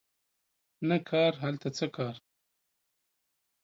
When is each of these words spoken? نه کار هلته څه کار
نه 0.89 0.97
کار 1.09 1.31
هلته 1.43 1.67
څه 1.77 1.85
کار 1.95 2.15